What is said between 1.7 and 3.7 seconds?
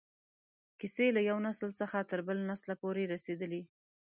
څخه تر بل نسله پورې رسېدې.